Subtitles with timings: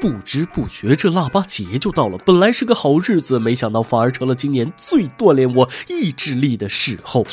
[0.00, 2.16] 不知不觉，这腊八节就到了。
[2.18, 7.26] 本来是个好日子，没想到反而成了今年最锻炼我意志力的时候。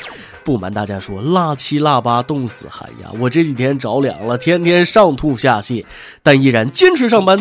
[0.43, 3.09] 不瞒大家说，腊七腊八冻死寒呀！
[3.20, 5.83] 我这几天着凉了，天天上吐下泻，
[6.21, 7.39] 但依然坚持上班。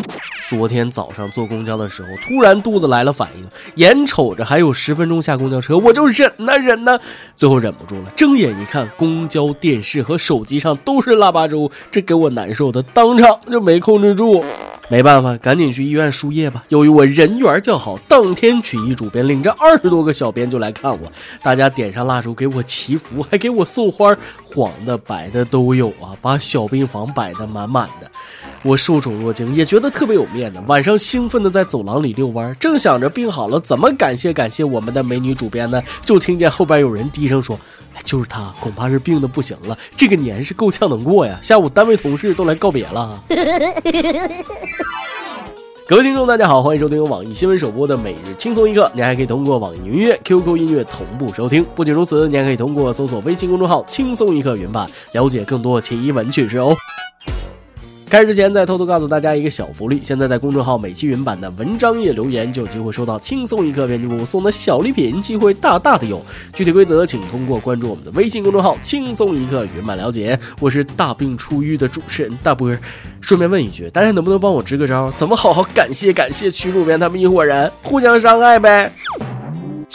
[0.49, 6.99] 昨天早上坐公交的时候，突然肚子来了反应，眼瞅着还有十分钟下公交车，我就忍呐忍呐，
[7.35, 14.43] 最后忍不住了，睁眼一看，公交、电视和手机上都是腊八粥，这给我难受的，当场就没控制住。
[14.87, 16.63] 没办法，赶紧去医院输液吧。
[16.69, 21.11] 由于我人缘较好，当天曲艺主编领着二十多个小编就来看我，
[21.41, 28.09] 大家点上蜡烛给我祈福，还给我送花，黄的、白的都有啊，把小病房摆得满满的。
[28.61, 30.61] 我受宠若惊，也觉得特别有面子。
[30.67, 37.59] 晚上兴奋的在走廊里遛弯，正想着病好了怎么感谢感谢我们的美女主编呢，就听见后边有人低声说。
[38.03, 39.77] 就是他，恐怕是病的不行了。
[39.95, 41.39] 这个年是够呛能过呀！
[41.41, 43.19] 下午单位同事都来告别了。
[45.87, 48.91] 各位听众，大家好，欢迎收听由网易新闻首播的每日轻松一刻。
[48.95, 51.63] 您还可以通过网易云音乐、QQ 音乐同步收听。
[51.75, 56.75] 不仅如此，您还可以通过搜索微信公众号“轻松一刻”云版了解更多奇闻趣事哦。
[58.15, 66.23] 开始之前，再偷偷告诉大家一个小福利：现在在公众号每期云版的文章页留言，就有机会收到轻松一刻编辑部送的小礼品，机会大大的有。
[66.53, 70.39] 具体规则请通过关注我们的微信公众号“轻松一刻”云版了解。
[70.61, 72.73] 我是大病初愈的主持人大波。
[73.19, 75.11] 顺便问一句，大家能不能帮我支个招？
[75.17, 77.69] 怎么好好感谢感谢曲主编他们一伙人？
[77.83, 78.93] 互相伤害呗。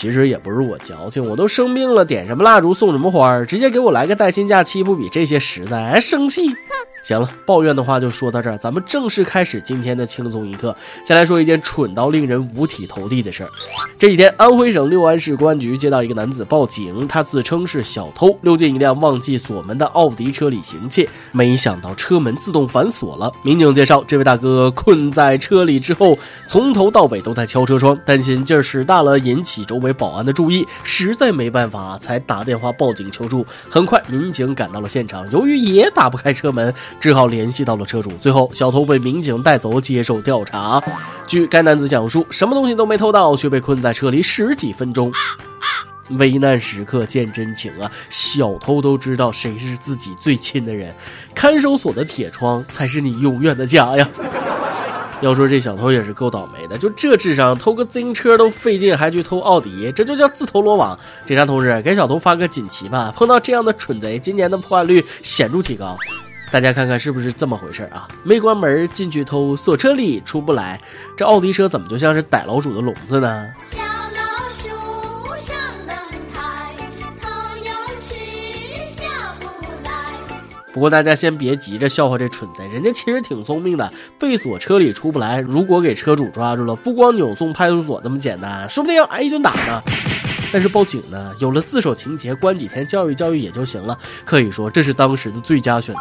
[0.00, 5.90] 其实也不是我矫情，我都生病了，点什么蜡烛送什么花儿，直接给我来个带薪假期，不比这些实在？
[5.90, 6.56] 还生气？
[7.02, 10.74] 行了，抱怨的话就说到这儿，咱们正式开始今天的轻松一刻。
[11.04, 13.50] 先来说一件蠢到令人五体投地的事儿。
[13.98, 23.32] 这几天，安徽省六安市公安局接到一个男子报警，他自称是小偷，溜进一辆忘记锁门的奥迪车里行窃，没想到车门自动反锁了。
[23.42, 33.46] 民警介绍，这位大哥困在车里之后，从头到尾都在敲车窗，担心劲儿使大了引起周围保安的注意，实在没办法才打电话报警求助。
[33.68, 36.72] 很快，民警赶到了现场，由于也打不开车门。
[37.00, 40.82] 只好联系到了车主，最后小偷被民警带走接受调查。
[41.26, 45.12] 据该男子讲述，什么东西都没偷到，却被困在车里十几分钟。
[46.18, 47.88] 危难时刻见真情啊！
[48.08, 50.92] 小偷都知道谁是自己最亲的人，
[51.36, 54.08] 看守所的铁窗才是你永远的家呀。
[55.20, 60.98] 要说这小偷也是够倒霉的，就这智商，偷个自行车都费劲，还去偷奥迪，这就叫自投罗网。
[61.26, 63.12] 警察同志，给小偷发个锦旗吧！
[63.14, 65.96] 碰到这样的蠢贼，今年的破案率显著提高。
[66.50, 68.08] 大家看看是不是这么回事啊？
[68.22, 70.80] 没关门进去偷，锁车里出不来。
[71.16, 73.46] 这奥迪车怎么就像是逮老鼠的笼子呢？
[80.72, 83.92] 不过大家先别急着笑话这蠢贼，人家其实挺聪明的。
[84.18, 89.82] 被锁车里出不来，如果给车主抓住了，不光扭送派出所这么简单，说不定要挨一顿打呢。
[90.52, 93.98] 但是报警呢，有了自首情节，关几天教育教育也就行了。
[94.24, 96.00] 可以说这是当时的最佳选择。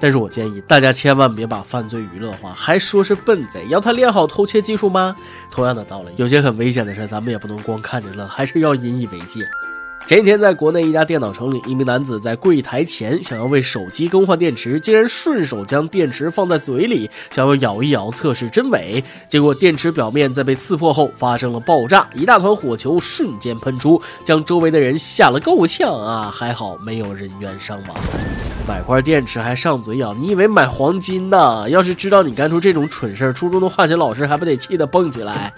[0.00, 5.14] 但是我建议大家千万别把犯罪娱乐化，还说是笨贼，要他练好偷窃技术吗？
[5.50, 9.40] 同样的道理，有些很危险的事，咱们也不能光看着乐，还是要引以为戒。
[10.06, 19.02] 前几天，在国内一家电脑城里，一名男子在柜台前想要为手机更换电池，竟然顺手将电池放在嘴里，想要咬一咬测试真伪。
[19.28, 26.30] 结果电池表面在被刺破后发生了爆炸，一大团火球瞬间喷出，将周围的人吓了够呛啊！
[26.30, 27.96] 还好没有人员伤亡。
[28.68, 31.68] 买块电池还上嘴咬，你以为买黄金呢？
[31.70, 35.52] 要是知道你干出这种蠢事，初中的化学老师还不得气得蹦起来？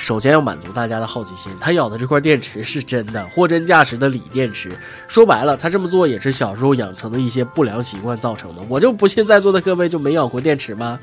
[0.00, 4.70] 首先要满足大家的好奇心，他咬的这块电池是真的， 货真价实的锂电池。
[5.06, 8.62] 说白了，他这么做也是小时候养成的一些不良习惯造成的。
[8.68, 10.98] 我就不信在座的各位就没咬过电池吗？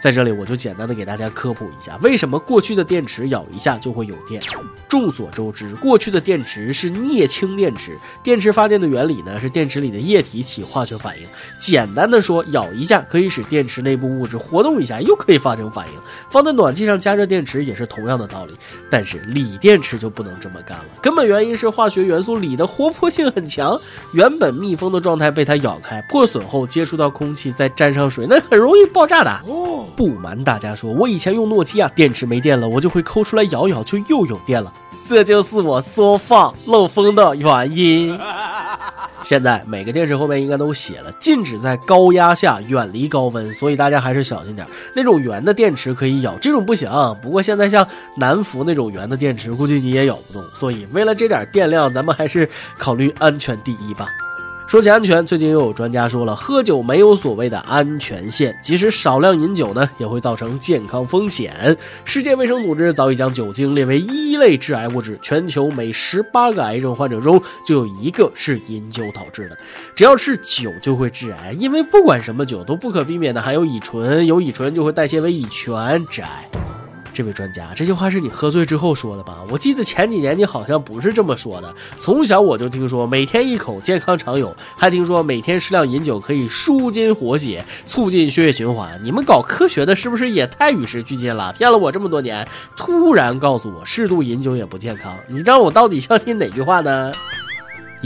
[0.00, 4.40] 在这里，我就简单的给大家科普一下，为什么过去的电池咬一下就会有电。
[4.88, 11.26] 众所周知，过去的电池是镍氢电池，电池发电的原理呢是电池里的液体起化学反应。
[11.58, 16.00] 简单的说，咬一下可以使电池内部物质活动一下，又可以发生反应。
[16.30, 18.54] 放在暖气上加热电池也是同样的道理。
[18.88, 23.78] 但是锂电池就不能这么干了，根本原因是化学元素锂的活泼性很强，
[24.12, 29.30] 原本密封的状态被它咬开，破损后接触到空气，再沾上水，那很容易爆炸的。
[29.46, 29.85] 哦。
[29.96, 34.72] 不瞒大家说，我以前用诺基亚，电池没电了，我就会抠出来摇摇，就又有电了。
[35.08, 38.18] 这就是我缩放漏风的原因。
[39.22, 44.66] 现在每个电池后面应该都写了，禁止在高压下远离高温，所以大家还是小心点。
[44.94, 46.88] 那种圆的电池可以咬，这种不行。
[47.20, 47.86] 不过现在像
[48.16, 50.44] 南孚那种圆的电池，估计你也咬不动。
[50.54, 52.48] 所以为了这点电量，咱们还是
[52.78, 54.06] 考虑安全第一吧。
[54.66, 61.54] 说起安全，最近又有专家说了，喝酒没有所谓的安全线，即使少量饮酒呢，也会造成健康风险。
[62.04, 69.56] 世界卫生组织早已将酒精列为一类致癌物质，全球每十八个癌症患者中就有一个是饮酒导致的。
[69.94, 76.65] 只要是酒就会致癌，因为不管什么酒都不可避免的含有乙醇，有乙醇就会代谢为乙醛，致癌。
[77.16, 79.38] 这位专家，这句话是你喝醉之后说的吧？
[79.48, 81.74] 我记得前几年你好像不是这么说的。
[81.98, 89.00] 从小我就听说每天一口健康常有，还听说每天适量饮酒可以舒筋活血，促进血液循环。
[89.02, 91.54] 你们搞科学的是不是也太与时俱进了？
[91.54, 92.46] 骗了我这么多年，
[92.76, 97.10] 突然告诉我适度饮酒也不健康，你让我到底相信哪句话呢？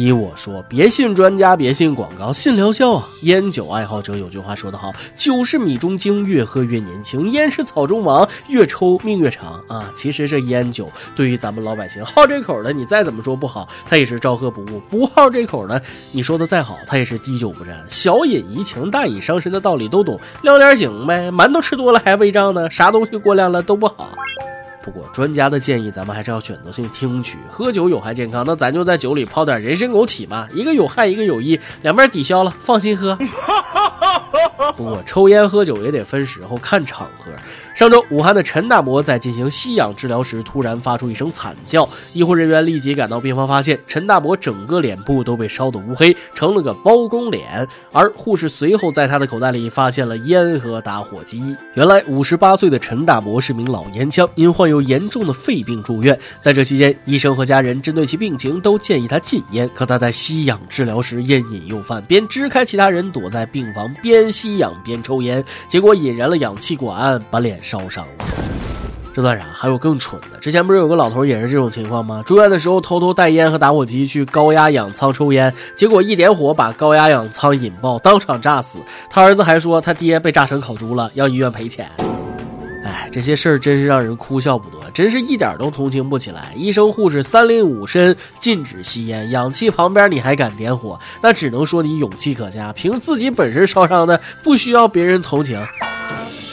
[0.01, 3.09] 依我说，别信专家，别信广告，信疗效啊！
[3.21, 15.83] 烟酒爱好者有句话说得好：“酒是米中精，越喝越年轻；烟是草中王，越抽命越长。”啊，其实这烟酒对于咱们老百姓好这口的，你再怎么说不好，他也是照喝不误；不好这口的，
[16.13, 17.77] 你说的再好，他也是滴酒不沾。
[17.91, 21.31] 小饮怡情，大饮伤身的道理都懂，聊点醒呗。
[21.31, 24.09] 馒头吃多了还胃胀呢，啥东西过量了都不好。
[24.83, 27.39] 不过专家的建议，咱们还是要选择性听取。
[27.49, 33.19] 喝酒有害健康，那咱就在酒里泡点人参枸杞嘛，一个有害，一个有益，两边抵消了，放心喝。
[34.77, 37.31] 不过抽烟喝酒也得分时候，看场合。
[37.73, 41.89] 上周，武汉的陈大伯在进行吸氧治疗时，突然发出一声惨叫。
[42.13, 47.67] 医护人员立即赶到病房，发现陈大伯整个脸部都被烧得乌黑，成了个包公脸。
[47.93, 51.57] 而护士随后在他的口袋里发现了烟和打火机。
[51.75, 56.19] 原来，五十八岁的陈大伯是名老烟枪，因患有严重的肺病住院。
[56.39, 59.71] 在这期间，医生和家人针对其病情都建议他禁烟。
[59.75, 67.60] 可他在吸氧治疗时烟瘾又犯，便支开其他人躲在病房边吸氧边抽烟，结果引燃了氧气管，把脸。
[67.63, 68.25] 烧伤了，
[69.15, 69.45] 这算啥？
[69.53, 70.39] 还有更蠢的。
[70.39, 72.23] 之前不是有个老头也是这种情况吗？
[72.25, 78.79] 住院的时候偷偷带烟和打火机去高压氧舱抽烟，结果一点火把高压氧舱引爆，当场炸死。
[79.09, 81.91] 他儿子还说他爹被炸成烤猪了，要医院赔钱。
[82.83, 86.53] 哎，这些事儿真是让人哭笑不得，真是一点都同情不起来。
[86.57, 92.73] 医生护士三令五申禁止吸烟，氧气旁边你还敢点火，那只能说你勇气可嘉。
[92.73, 95.61] 凭自己本事烧伤的，不需要别人同情。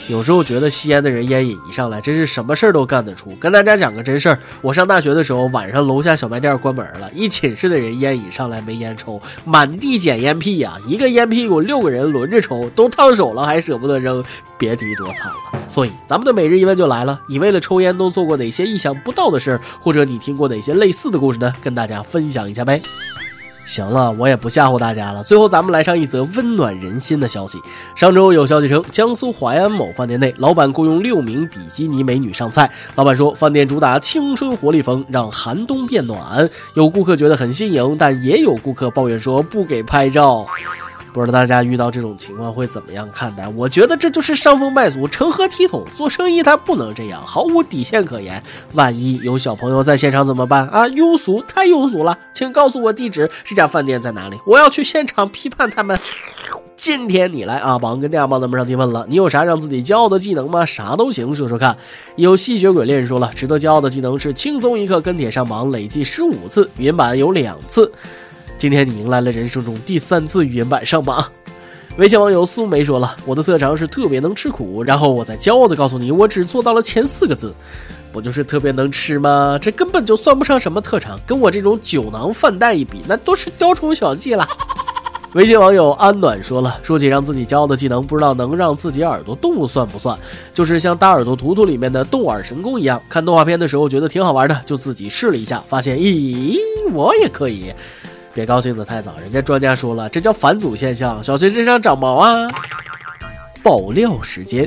[0.08, 3.30] 有时候觉得吸烟的人烟瘾一上来，真是什么事儿都干得出。
[3.38, 14.24] 跟大家讲个真事儿，我上大学的时候，晚上楼下小卖店关门了，一寝室的人烟瘾上来没烟抽，满地捡烟屁呀，一个烟屁股六个人轮着抽，都烫手了还舍不得扔，
[14.56, 15.60] 别提多惨了。
[15.68, 21.52] 所以咱们的每日一问就来了，你为了抽烟都做过哪些意想不到的事儿，或者你听过哪些类似的故事呢？
[21.62, 22.80] 跟大家分享一下呗。
[23.68, 25.22] 行了，我也不吓唬大家了。
[25.22, 27.60] 最后，咱们来上一则温暖人心的消息。
[27.94, 32.70] 上周有消息称，江苏淮安某饭店内，老板雇佣六名比基尼美女上菜。
[32.94, 36.48] 老板说，饭店主打青春活力风，让寒冬变暖。
[36.72, 40.46] 有顾客觉得很新颖，但也有顾客抱怨说不给拍照。
[41.12, 43.48] 不知道大家遇到这种情况会怎么样看待？
[43.48, 45.84] 我觉得这就是伤风败俗、成何体统？
[45.94, 48.42] 做生意他不能这样，毫无底线可言。
[48.74, 50.86] 万一有小朋友在现场怎么办啊？
[50.88, 52.16] 庸俗，太庸俗了！
[52.34, 54.38] 请告诉我地址，这家饭店在哪里？
[54.46, 55.98] 我要去现场批判他们。
[56.76, 60.64] 今天你来啊，榜跟电话帮咱们上提问了，你有啥让自己骄傲的技能吗？
[60.64, 61.76] 啥都行，说说看。
[62.14, 67.90] 有吸血鬼猎人说了，值得骄傲的技能是轻松一刻跟帖上榜，累计十五次，语音版有两次。
[68.58, 71.24] 今天你迎来了人生中第三次语音版上榜。
[71.96, 77.54] 微信网友苏梅说了：“我的特长是特别能吃苦。”然后我再骄傲的告诉你，我只做到了前四个字，
[78.10, 79.56] 不就是特别能吃吗？
[79.62, 84.44] 这根本就算不上什么特长，跟我这种酒囊饭袋一比，那都是雕虫小技了。
[85.34, 90.18] 微信网友安暖说了：“说起让自己骄傲的技能，不知道能让自己耳朵动算不算？
[90.52, 96.58] 就是像大耳朵图图里面的动耳神功一样，看动画片的时候觉得挺好玩的，就自己试了一下，发现咦，
[96.92, 97.72] 我也可以。”
[98.38, 102.46] 别高兴得太早，人家专家说了，这叫返祖现象，小学身上长毛啊！
[103.64, 104.64] 爆料时间。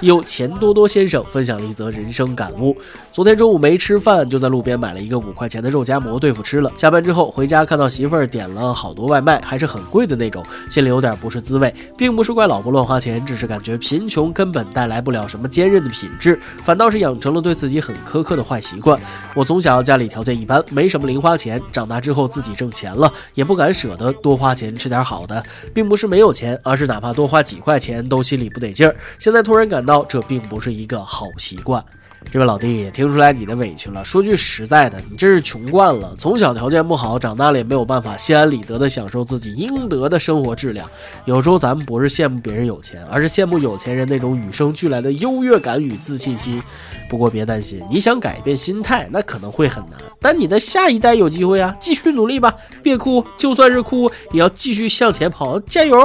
[0.00, 2.74] 有钱多多先生分享了一则人生感悟：
[3.12, 6.72] 昨天中午没吃饭，就在路边买了一个五块钱的肉夹馍对付吃了。
[6.74, 11.74] 下班之后回家，看到媳妇儿点了好多外卖，还是很贵的那种，心里有点不是滋味。
[11.98, 18.98] 并不是怪老婆乱花钱，只是感觉贫穷根本带来不了什么坚韧的品质，反倒是养成了对自己很苛刻的坏习惯。
[19.34, 28.96] 我从小家里条件一般，没什么零花钱，长大之后自己挣钱了，也不敢舍得多花钱吃点好的，并不是没有钱，而是哪怕多花几块钱都心里不得劲儿。
[29.18, 29.89] 现在突然感到。
[30.08, 31.84] 这并不是一个好习惯。
[32.30, 34.04] 这位老弟也，听出来你的委屈了。
[34.04, 40.86] 说句实在的，你这是穷惯了，从小条件不好，长大了也没有办法心安理得的享受自己应得的生活质量。
[41.24, 46.62] 有时候咱们不是羡慕别人有钱，而是羡慕有钱人那种与生俱来的优越感与自信心。
[47.08, 51.74] 不过别担心，你想改变心态，那可能会很难，但你的下一代有机会啊！
[51.80, 55.96] 继续努力吧，别哭，就算是哭，也要继续向前跑，加油！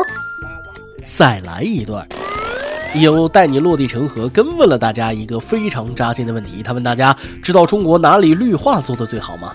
[1.03, 2.07] 再来一段。
[3.01, 6.63] 有带你落地成盒，跟问了大家一个非常扎心的问题。
[6.63, 9.53] 他问大家知道中国哪里绿化做的最好吗？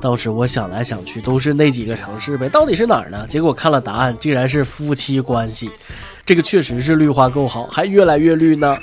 [0.00, 3.26] 当时我想来想去，都是那几个城市呗，到底是哪儿呢？
[3.28, 5.70] 结果看了答案，竟然是夫妻关系。
[6.24, 8.76] 这个确实是绿化够好，还越来越绿呢。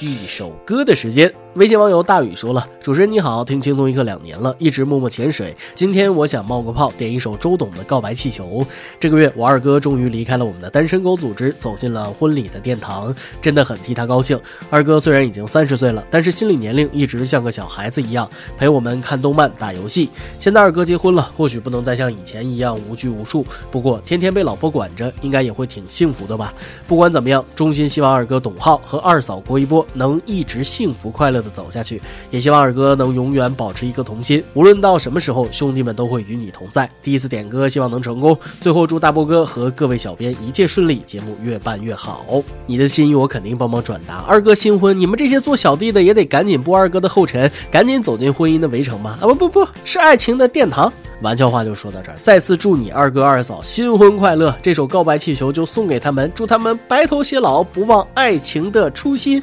[0.00, 1.32] 一首歌的时间。
[1.58, 5.52] 微信网友大宇说了：“主持人你好，听轻松一刻两年了，一直默默潜水。
[5.74, 8.62] 今天我想冒个泡，点一首周董的《告白气球》。
[9.00, 13.12] 这个月我二哥终于离开了我们的单身狗组织，走进了婚礼的殿堂，
[13.42, 14.38] 真的很替他高兴。
[14.70, 20.10] 二哥虽然已经三十岁了，但是心理年龄一直像个小孩子一样，陪我们看动漫、打游戏。
[20.38, 26.54] 现在二哥结婚了，或许不能再像以前一样无拘无束，不过天天被老婆管着，应该也会挺幸福的吧。
[26.86, 32.00] 不管怎么样，衷心希望二哥董浩和二嫂郭一波能一直幸福快乐的。”走下去，
[32.30, 34.42] 也希望二哥能永远保持一颗童心。
[34.54, 36.88] 无论到什么时候，兄弟们都会与你同在。
[37.02, 38.38] 第一次点歌，希望能成功。
[38.60, 42.24] 最后祝大波哥和各位小编一切顺利，节目越办越好。
[42.66, 44.24] 你的心意我肯定帮忙转达。
[44.26, 49.18] 二哥新婚，你们这些做小弟的也得赶紧步二哥的后尘，赶紧走进婚姻的围城吧！
[49.20, 50.92] 啊不不不是爱情的殿堂。
[51.20, 54.54] 玩笑话就说到这儿，再次祝你二哥二嫂新婚快乐。
[54.62, 59.42] 这首告白气球就送给他们，祝他们白头偕老，不忘爱情的初心。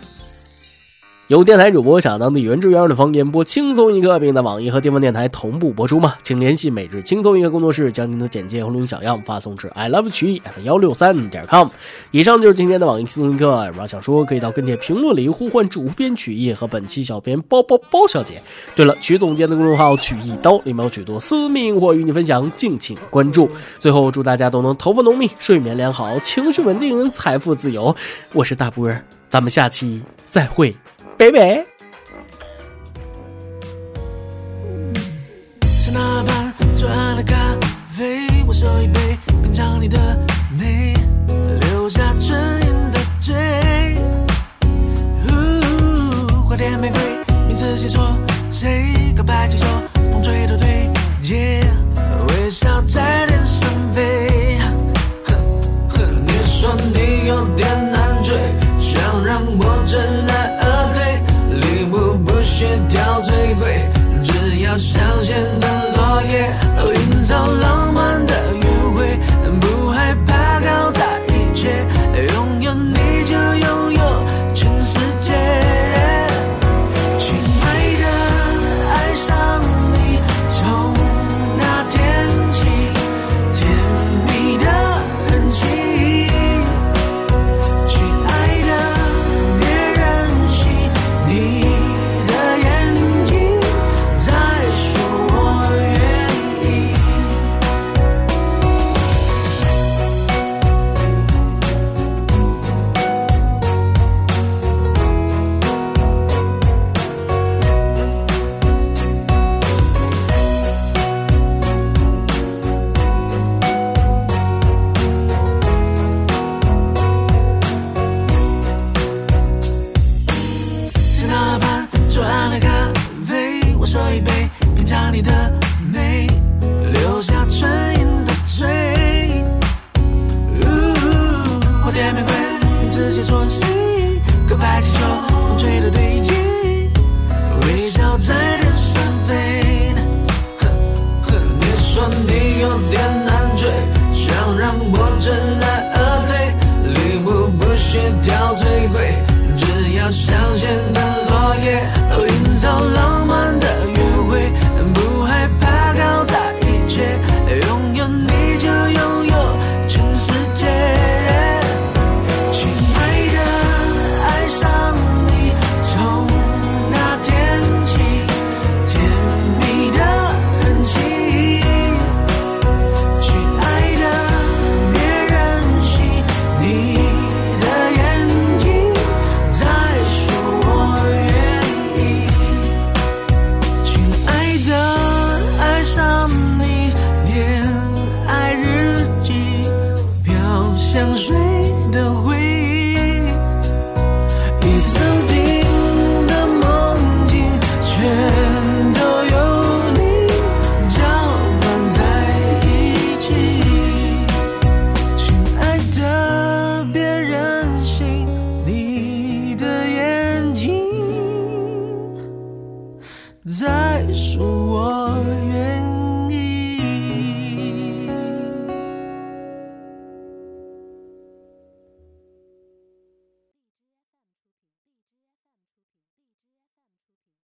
[1.27, 6.13] 有电台主播想当地原汁原味的方言播轻松一刻，并在网易和地方电台同步播出吗？
[6.21, 11.67] 请联系每日轻松一刻工作室，将您的简介和录音小样发送至 i love 曲艺 at 幺六三点 com。
[12.11, 18.39] 以上就是今天的网易轻松一刻，有啥想说可以到跟帖评论里呼唤主编曲艺和本期小编包包包小姐。
[18.75, 23.49] 对了，曲总监的公众号曲一刀里面有许多私密或与你分享，敬请关注。
[23.79, 27.95] 最后祝大家都能头发浓密、睡眠良好、情绪稳定、财富自由。
[28.31, 30.75] 我是大波儿，咱们下期再会。
[31.17, 31.65] 贝贝。
[35.61, 37.55] 在那畔左岸的咖
[37.97, 39.97] 啡，我手一杯，品尝你的
[40.59, 40.93] 美，
[41.61, 43.33] 留下唇印的嘴。
[46.47, 46.99] 花店玫瑰，
[47.47, 48.05] 名字写错，
[48.51, 49.65] 谁告白气球，
[50.11, 50.89] 风吹都对，
[52.27, 54.59] 微笑在脸上飞。
[56.25, 60.14] 你说你有点难追，想让我真
[64.77, 65.74] 只要香